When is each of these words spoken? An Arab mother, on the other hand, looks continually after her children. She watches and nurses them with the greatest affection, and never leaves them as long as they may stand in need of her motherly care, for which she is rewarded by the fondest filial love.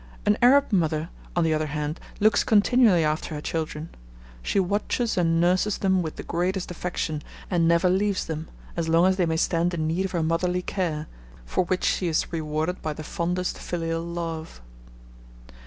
An 0.25 0.35
Arab 0.41 0.71
mother, 0.71 1.11
on 1.35 1.43
the 1.43 1.53
other 1.53 1.67
hand, 1.67 1.99
looks 2.19 2.43
continually 2.43 3.03
after 3.03 3.35
her 3.35 3.39
children. 3.41 3.89
She 4.41 4.59
watches 4.59 5.15
and 5.15 5.39
nurses 5.39 5.77
them 5.77 6.01
with 6.01 6.15
the 6.15 6.23
greatest 6.23 6.71
affection, 6.71 7.21
and 7.51 7.67
never 7.67 7.87
leaves 7.87 8.25
them 8.25 8.49
as 8.75 8.89
long 8.89 9.05
as 9.05 9.17
they 9.17 9.27
may 9.27 9.37
stand 9.37 9.75
in 9.75 9.85
need 9.85 10.05
of 10.05 10.13
her 10.13 10.23
motherly 10.23 10.63
care, 10.63 11.05
for 11.45 11.65
which 11.65 11.83
she 11.83 12.07
is 12.07 12.33
rewarded 12.33 12.81
by 12.81 12.93
the 12.93 13.03
fondest 13.03 13.59
filial 13.59 14.01
love. 14.01 14.59